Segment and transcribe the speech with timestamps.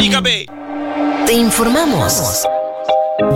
[0.00, 0.46] Dígame.
[1.26, 2.42] Te informamos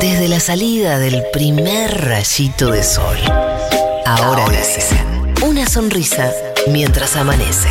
[0.01, 3.19] desde la salida del primer rayito de sol.
[4.07, 6.33] Ahora dicen una sonrisa
[6.69, 7.69] mientras amanece.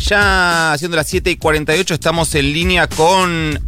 [0.00, 3.58] Ya siendo las 7 y 48 estamos en línea con,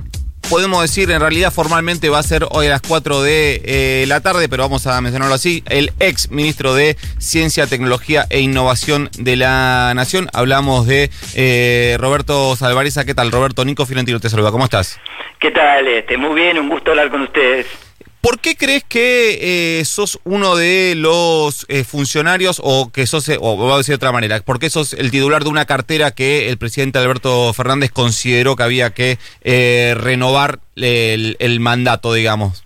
[0.49, 4.21] podemos decir, en realidad formalmente va a ser hoy a las 4 de eh, la
[4.21, 9.37] tarde, pero vamos a mencionarlo así, el ex ministro de Ciencia, Tecnología e Innovación de
[9.37, 10.29] la Nación.
[10.33, 13.05] Hablamos de eh, Roberto Salvareza.
[13.05, 13.65] ¿Qué tal, Roberto?
[13.65, 14.51] Nico Fiorentino te saluda.
[14.51, 15.01] ¿Cómo estás?
[15.41, 15.87] ¿Qué tal?
[15.89, 17.67] Este, muy bien, un gusto hablar con ustedes.
[18.27, 23.39] ¿Por qué crees que eh, sos uno de los eh, funcionarios o que sos, eh,
[23.41, 26.11] o voy a decir de otra manera, por qué sos el titular de una cartera
[26.11, 29.19] que el presidente Alberto Fernández consideró que había que
[29.97, 32.65] renovar el, el, mandato, digamos?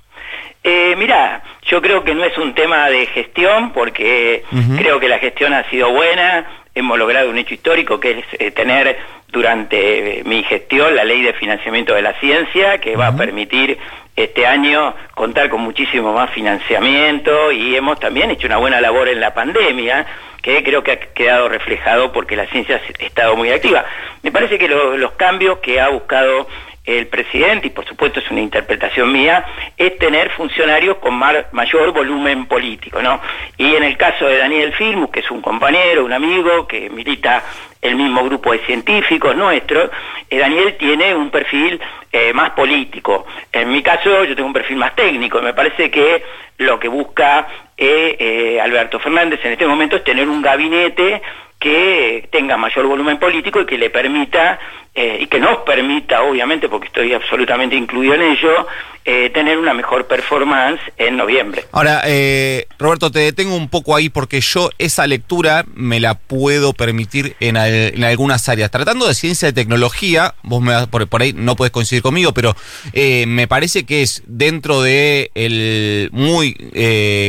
[0.96, 4.44] mira, yo creo que no es un tema de gestión porque
[4.78, 8.96] creo que la gestión ha sido buena, hemos logrado un hecho histórico que es tener
[9.30, 13.78] durante mi gestión la ley de financiamiento de la ciencia que va a permitir
[14.16, 19.20] este año contar con muchísimo más financiamiento y hemos también hecho una buena labor en
[19.20, 20.06] la pandemia
[20.42, 23.84] que creo que ha quedado reflejado porque la ciencia ha estado muy activa.
[24.22, 26.46] Me parece que los cambios que ha buscado
[26.84, 29.44] el presidente, y por supuesto es una interpretación mía,
[29.76, 33.20] es tener funcionarios con mayor volumen político, ¿no?
[33.58, 37.42] Y en el caso de Daniel Filmus, que es un compañero, un amigo, que milita
[37.82, 39.90] el mismo grupo de científicos nuestro,
[40.28, 41.80] eh, Daniel tiene un perfil
[42.12, 43.26] eh, más político.
[43.52, 45.40] En mi caso yo tengo un perfil más técnico.
[45.40, 46.22] Me parece que
[46.58, 51.22] lo que busca eh, Alberto Fernández en este momento es tener un gabinete
[51.60, 54.58] que tenga mayor volumen político y que le permita
[54.92, 58.66] eh, y que nos permita, obviamente, porque estoy absolutamente incluido en ello,
[59.04, 61.64] eh, tener una mejor performance en noviembre.
[61.70, 66.72] Ahora, eh, Roberto, te detengo un poco ahí porque yo esa lectura me la puedo
[66.72, 68.70] permitir en, algunas áreas.
[68.72, 72.56] Tratando de ciencia y tecnología, vos me, por, por ahí no puedes coincidir conmigo, pero
[72.92, 76.52] me parece que es dentro de el muy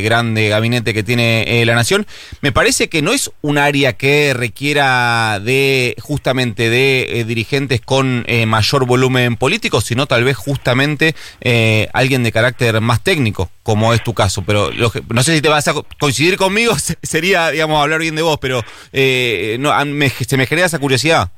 [0.04, 2.08] grande gabinete que tiene la Nación,
[2.42, 8.24] me parece que no es un área que requiera de justamente de dirigir dirigentes con
[8.28, 13.94] eh, mayor volumen político, sino tal vez justamente eh, alguien de carácter más técnico, como
[13.94, 14.44] es tu caso.
[14.46, 14.70] Pero
[15.10, 18.62] no sé si te vas a coincidir conmigo, sería, digamos, hablar bien de vos, pero
[18.94, 19.72] eh, no,
[20.12, 21.30] se me genera esa curiosidad.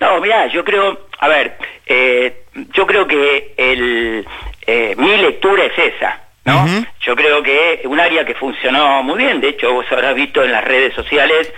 [0.00, 1.56] No, mira, yo creo, a ver,
[2.74, 4.26] yo creo que el,
[4.96, 6.18] mi lectura es esa.
[6.44, 6.66] ¿no?
[7.02, 10.50] Yo creo que un área que funcionó muy bien, de hecho vos habrás visto en
[10.50, 11.52] las redes sociales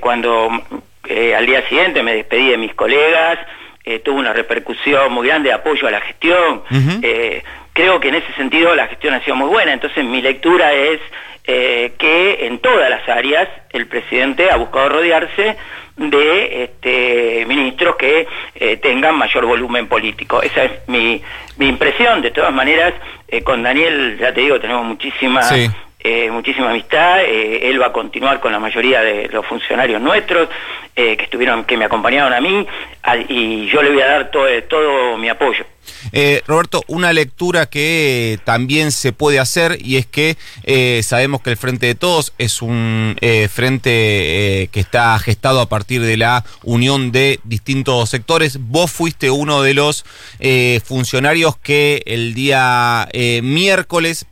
[0.00, 0.50] cuando
[1.08, 3.38] eh, al día siguiente me despedí de mis colegas,
[3.84, 6.62] eh, tuvo una repercusión muy grande de apoyo a la gestión.
[7.02, 7.42] Eh,
[7.72, 11.00] creo que en ese sentido la gestión ha sido muy buena, entonces mi lectura es
[11.46, 15.56] que en todas las áreas el presidente ha buscado rodearse
[15.96, 18.26] de este, ministros que
[18.82, 20.42] tengan mayor volumen político.
[20.42, 21.22] Esa es mi,
[21.56, 22.20] mi impresión.
[22.20, 22.94] De todas maneras,
[23.44, 25.52] con Daniel, ya te digo, tenemos muchísimas
[26.30, 27.22] muchísima amistad.
[27.24, 30.48] Eh, él va a continuar con la mayoría de los funcionarios nuestros
[30.94, 32.66] eh, que estuvieron, que me acompañaron a mí,
[33.28, 35.64] y yo le voy a dar todo, todo mi apoyo.
[36.12, 40.36] Eh, Roberto, una lectura que también se puede hacer y es que
[41.02, 43.16] sabemos que el Frente de Todos es un
[43.50, 48.58] frente que está gestado a partir de la unión de distintos sectores.
[48.60, 50.04] Vos fuiste uno de los
[50.84, 53.08] funcionarios que el día
[53.42, 54.26] miércoles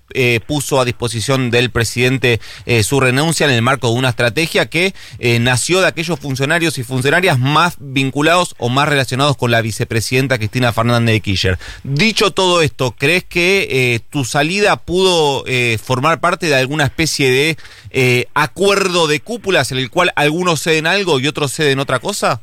[0.46, 2.40] puso a disposición del presidente
[2.82, 4.94] su renuncia en el marco de una estrategia que
[5.40, 10.72] nació de aquellos funcionarios y funcionarias más vinculados o más relacionados con la vicepresidenta Cristina
[10.72, 11.58] Fernández de Kirchner.
[11.82, 17.30] Dicho todo esto, ¿crees que eh, tu salida pudo eh, formar parte de alguna especie
[17.30, 17.56] de
[17.90, 22.40] eh, acuerdo de cúpulas en el cual algunos ceden algo y otros ceden otra cosa?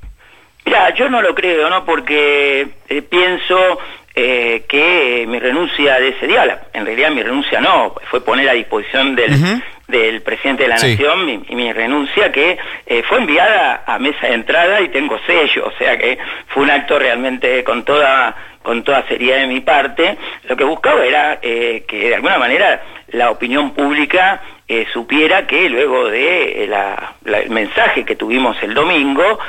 [0.65, 1.85] Ya, yo no lo creo, ¿no?
[1.85, 2.69] Porque
[3.09, 3.79] pienso
[4.13, 9.15] que mi renuncia de ese día, en realidad mi renuncia no, fue poner a disposición
[9.15, 9.31] del,
[9.87, 12.57] del presidente de la Nación mi, mi, renuncia que
[13.07, 16.17] fue enviada a mesa de entrada y tengo sello, o sea que
[16.47, 21.03] fue un acto realmente con toda con toda seriedad de mi parte, lo que buscaba
[21.05, 24.41] era eh, que de alguna manera la opinión pública
[24.73, 26.69] eh, supiera que luego de eh,
[27.25, 29.39] el mensaje que tuvimos el domingo,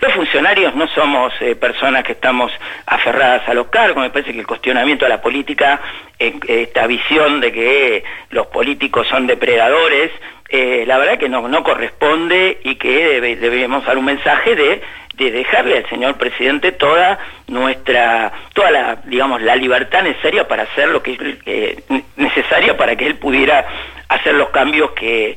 [0.00, 2.50] los funcionarios no somos personas que estamos
[2.86, 5.82] aferradas a los cargos, me parece que el cuestionamiento a la política,
[6.18, 10.10] esta visión de que los políticos son depredadores,
[10.50, 14.80] la verdad que no, no corresponde y que debemos dar un mensaje de
[15.16, 20.88] de dejarle al señor presidente toda nuestra, toda la, digamos, la libertad necesaria para hacer
[20.88, 21.82] lo que es eh,
[22.16, 23.66] necesaria para que él pudiera
[24.08, 25.36] hacer los cambios que,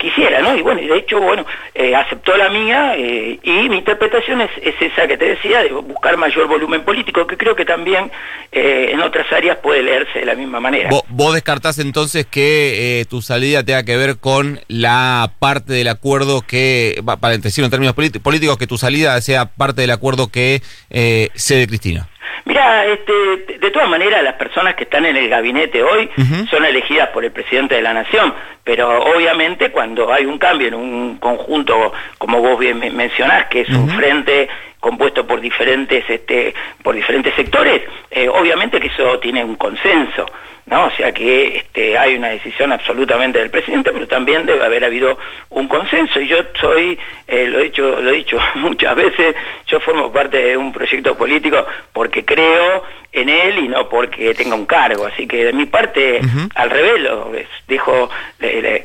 [0.00, 0.56] quisiera, ¿no?
[0.56, 4.50] Y bueno, y de hecho, bueno, eh, aceptó la mía eh, y mi interpretación es,
[4.60, 8.10] esa que te decía, de buscar mayor volumen político, que creo que también
[8.50, 10.90] eh, en otras áreas puede leerse de la misma manera.
[11.08, 17.00] ¿Vos, descartás entonces que tu salida tenga que ver con la parte del acuerdo que,
[17.20, 21.68] para decirlo en términos políticos, que tu salida sea parte del acuerdo que se de
[21.68, 22.08] Cristina?
[22.44, 23.12] Mira, este,
[23.58, 26.10] de todas maneras las personas que están en el gabinete hoy
[26.50, 30.74] son elegidas por el presidente de la nación, pero obviamente cuando hay un cambio en
[30.74, 34.48] un conjunto, como vos bien mencionás, que es un frente
[34.84, 36.52] compuesto por diferentes, este,
[36.82, 40.26] por diferentes sectores, eh, obviamente que eso tiene un consenso.
[40.66, 40.86] ¿no?
[40.86, 45.18] O sea que este, hay una decisión absolutamente del presidente, pero también debe haber habido
[45.48, 46.20] un consenso.
[46.20, 49.34] Y yo soy, eh, lo, he dicho, lo he dicho muchas veces,
[49.66, 54.56] yo formo parte de un proyecto político porque creo en él y no porque tenga
[54.56, 55.06] un cargo.
[55.06, 56.20] Así que de mi parte,
[56.54, 57.32] al revés, lo
[57.68, 58.10] dejo,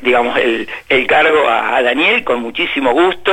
[0.02, 3.32] digamos, el, el cargo a, Daniel con muchísimo gusto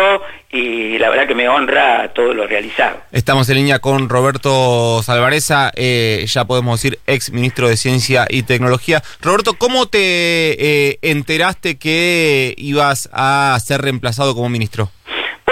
[0.49, 2.97] y la verdad que me honra todo lo realizado.
[3.11, 8.44] Estamos en línea con Roberto Salvareza, eh, ya podemos decir ex ministro de Ciencia y
[8.44, 9.03] Tecnología.
[9.21, 14.89] Roberto, ¿cómo te eh, enteraste que ibas a ser reemplazado como ministro?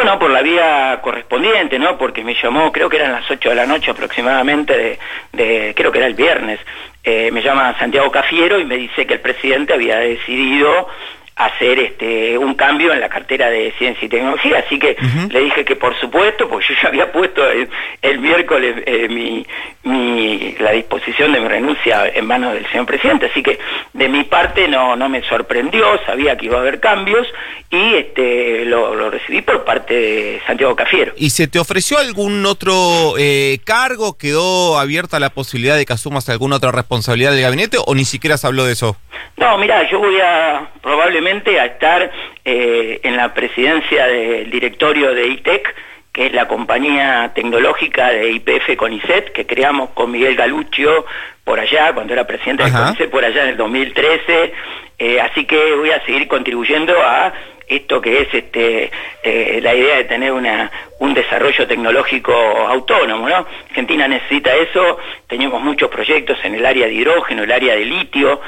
[0.06, 1.98] Bueno, por la vía correspondiente, ¿no?
[1.98, 5.00] Porque me llamó, creo que eran las 8 de la noche aproximadamente,
[5.34, 6.60] de, creo que era el viernes,
[7.04, 10.88] eh, me llama Santiago Cafiero y me dice que el presidente había decidido
[11.36, 14.64] hacer este un cambio en la cartera de ciencia y tecnología.
[14.66, 14.96] Así que
[15.30, 17.42] le dije que por supuesto porque yo ya había puesto
[18.02, 19.46] el, miércoles eh, mi,
[19.84, 23.26] mi, la disposición de mi renuncia en manos del señor presidente.
[23.26, 23.60] Así que
[23.94, 27.28] de mi parte no no me sorprendió sabía que iba a haber cambios
[27.70, 31.14] y este lo, recibí por parte de Santiago Cafiero.
[31.18, 36.30] Y se te ofreció algún otro eh, cargo quedó abierta la posibilidad de que asumas
[36.30, 38.96] alguna otra responsabilidad del gabinete o ni siquiera se habló de eso
[39.38, 42.12] no mira yo voy a probablemente a estar
[42.44, 45.76] eh, en la presidencia del directorio de ITEC,
[46.14, 51.06] que es la compañía tecnológica de IPF CONICET, que creamos con Miguel Galuccio
[51.44, 54.54] por allá, cuando era presidente de CONICET, por allá en el 2013.
[54.98, 57.34] Eh, así que voy a seguir contribuyendo a
[57.68, 58.92] esto que es este,
[59.24, 63.28] eh, la idea de tener un desarrollo tecnológico autónomo.
[63.28, 63.46] ¿no?
[63.70, 64.98] Argentina necesita eso,
[65.28, 68.40] tenemos muchos proyectos en el área de hidrógeno, el área de litio,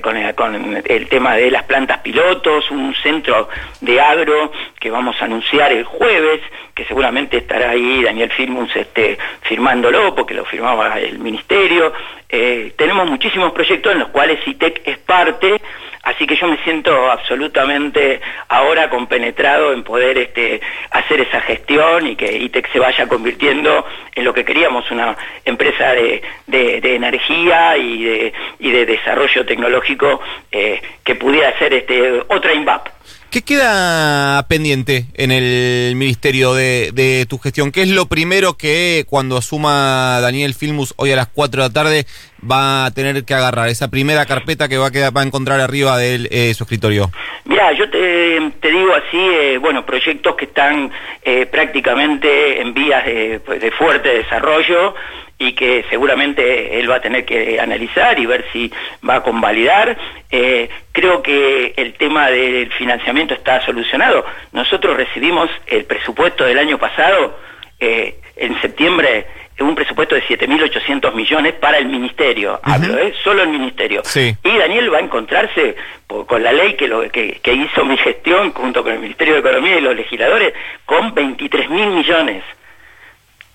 [0.00, 3.48] con el, con el tema de las plantas pilotos, un centro
[3.80, 6.40] de agro que vamos a anunciar el jueves,
[6.74, 11.92] que seguramente estará ahí Daniel Firmus este, firmándolo, porque lo firmaba el ministerio.
[12.28, 15.60] Eh, tenemos muchísimos proyectos en los cuales ITEC es parte,
[16.04, 20.60] así que yo me siento absolutamente ahora compenetrado en poder este,
[20.90, 25.92] hacer esa gestión y que ITEC se vaya convirtiendo en lo que queríamos, una empresa
[25.92, 30.20] de, energía y de, y de desarrollo tecnológico
[30.52, 32.93] eh, que pudiera ser este, otra INVAP.
[33.34, 37.72] ¿Qué queda pendiente en el ministerio de, tu gestión?
[37.72, 41.72] ¿Qué es lo primero que cuando asuma Daniel Filmus hoy a las 4 de la
[41.72, 42.06] tarde
[42.48, 43.70] va a tener que agarrar?
[43.70, 47.10] Esa primera carpeta que va a, quedar, va a encontrar arriba de eh, su escritorio.
[47.44, 50.92] Mira, yo te, digo así, eh, bueno, proyectos que están
[51.24, 54.94] eh, prácticamente en vías de, de fuerte desarrollo
[55.38, 58.72] y que seguramente él va a tener que analizar y ver si
[59.08, 59.96] va a convalidar.
[60.30, 64.24] Eh, creo que el tema del financiamiento está solucionado.
[64.52, 67.38] Nosotros recibimos el presupuesto del año pasado,
[67.80, 69.26] eh, en septiembre,
[69.60, 73.14] un presupuesto de 7.800 millones para el ministerio, hablo, ¿eh?
[73.22, 74.02] solo el ministerio.
[74.42, 78.52] Y Daniel va a encontrarse con la ley que, lo, que, que hizo mi gestión
[78.52, 80.54] junto con el Ministerio de Economía y los legisladores
[80.84, 82.42] con 23.000 millones.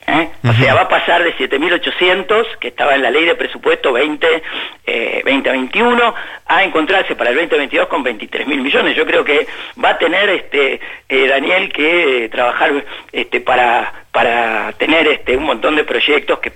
[0.10, 0.30] ¿Eh?
[0.48, 4.28] O sea, va a pasar de 7.800, que estaba en la ley de presupuesto 20,
[5.26, 6.14] 2021, eh,
[6.48, 8.96] a encontrarse para el 2022 con 23.000 millones.
[8.96, 9.48] Yo creo que
[9.84, 15.76] va a tener este eh, Daniel que trabajar este, para para tener este un montón
[15.76, 16.52] de proyectos que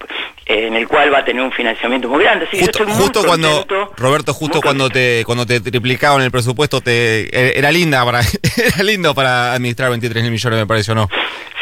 [0.46, 2.48] en el cual va a tener un financiamiento muy grande.
[2.48, 8.22] justo, cuando Roberto, justo cuando te cuando te triplicaban el presupuesto te era linda para
[8.58, 11.08] era lindo para administrar 23 mil millones me pareció, ¿no?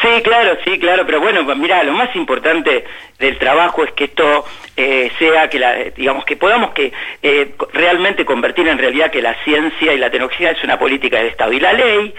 [0.00, 2.84] Sí, claro, sí, claro, pero bueno, mira, lo más importante
[3.20, 4.44] del trabajo es que esto
[4.76, 9.36] eh, sea que la, digamos que podamos que eh, realmente convertir en realidad que la
[9.44, 12.12] ciencia y la tecnología es una política del Estado y la ley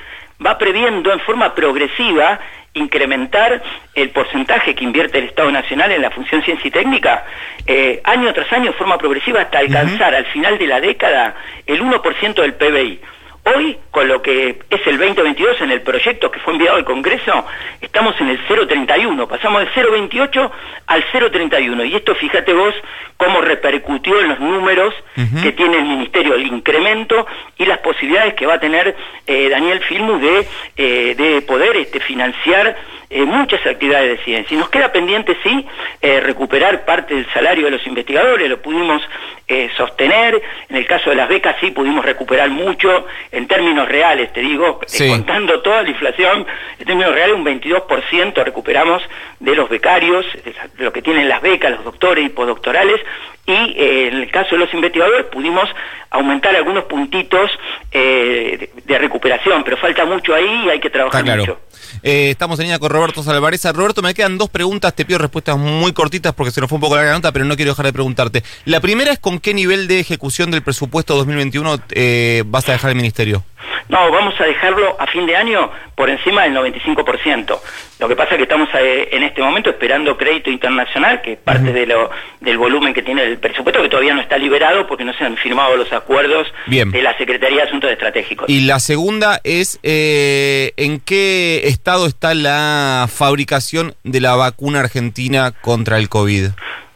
[0.46, 2.40] va previendo en forma progresiva
[2.74, 3.62] incrementar
[3.94, 7.26] el porcentaje que invierte el Estado Nacional en la función ciencia y técnica
[7.68, 11.36] eh, año tras año en forma progresiva hasta alcanzar al final de la década
[11.68, 13.00] el 1% del PBI.
[13.46, 17.46] Hoy, con lo que es el 2022 en el proyecto que fue enviado al Congreso,
[17.82, 20.52] estamos en el 0,31, pasamos del 0,28
[20.88, 21.90] al 0,31.
[21.90, 22.74] Y esto, fíjate vos,
[23.18, 24.94] cómo repercutió en los números
[25.42, 28.96] que tiene el Ministerio, el incremento y las posibilidades que va a tener
[29.28, 30.48] eh, Daniel Filmus de,
[30.78, 32.78] eh, de poder este, financiar
[33.10, 34.56] eh, muchas actividades de ciencia.
[34.56, 35.68] Y nos queda pendiente, sí,
[36.02, 39.02] recuperar parte del salario de los investigadores, lo pudimos
[39.48, 44.32] eh, sostener, en el caso de las becas sí pudimos recuperar mucho, en términos reales,
[44.32, 46.46] te digo, contando toda la inflación,
[46.80, 49.04] en términos reales un 22% recuperamos
[49.40, 53.02] de los becarios, de lo que tienen las becas, los doctores y postdoctorales,
[53.46, 55.70] y en el caso de los investigadores pudimos
[56.10, 57.52] aumentar algunos puntitos
[57.92, 61.60] de, recuperación, pero falta mucho ahí y hay que trabajar mucho.
[62.06, 63.72] Eh, estamos en línea con Roberto Salvareza.
[63.72, 66.82] Roberto, me quedan dos preguntas, te pido respuestas muy cortitas porque se nos fue un
[66.82, 68.44] poco la nota, pero no quiero dejar de preguntarte.
[68.66, 72.90] La primera es con qué nivel de ejecución del presupuesto 2021 eh, vas a dejar
[72.90, 73.46] el ministerio.
[73.90, 77.60] No, vamos a dejarlo a fin de año por encima del 95%.
[78.00, 81.40] Lo que pasa es que estamos eh, en este momento esperando crédito internacional, que es
[81.40, 82.10] parte de lo,
[82.42, 85.38] del volumen que tiene el presupuesto, que todavía no está liberado porque no se han
[85.38, 88.50] firmado los acuerdos de la Secretaría de Asuntos Estratégicos.
[88.50, 91.62] Y la segunda es, eh, ¿en qué
[92.02, 96.50] está la fabricación de la vacuna argentina contra el COVID?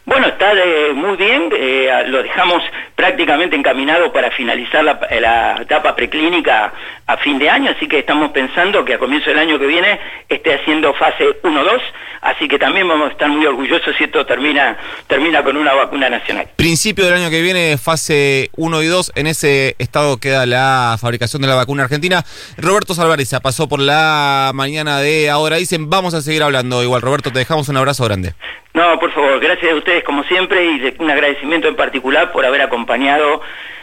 [0.07, 0.53] Bueno, está
[0.95, 2.63] muy bien, eh, lo dejamos
[2.95, 6.71] prácticamente encaminado para finalizar la, la, etapa preclínica
[7.05, 9.99] a fin de año, así que estamos pensando que a comienzo del año que viene
[10.29, 11.81] esté haciendo fase 1-2,
[12.21, 16.09] así que también vamos a estar muy orgullosos si esto termina, termina con una vacuna
[16.09, 16.47] nacional.
[16.55, 21.41] Principio del año que viene, fase 1 y 2, en ese estado queda la fabricación
[21.41, 22.23] de la vacuna argentina.
[22.57, 27.01] Roberto Salvareza pasó por la mañana de ahora, dicen, vamos a seguir hablando igual.
[27.01, 28.33] Roberto, te dejamos un abrazo grande.
[28.77, 32.61] No, por favor, gracias a ustedes como siempre y un agradecimiento en particular por haber
[32.61, 33.41] acompañado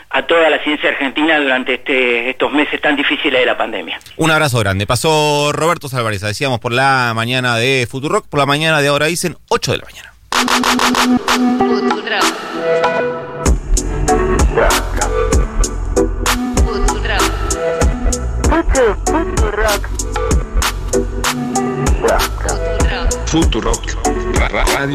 [0.08, 3.98] a toda la ciencia argentina durante este, estos meses tan difíciles de la pandemia.
[4.16, 4.86] Un abrazo grande.
[4.86, 9.36] Pasó Roberto Salvareza, decíamos por la mañana de Futurock, por la mañana de ahora dicen
[9.48, 10.12] 8 de la mañana.
[23.26, 23.94] Futurock.
[23.96, 24.13] Futurock.
[24.52, 24.86] Radio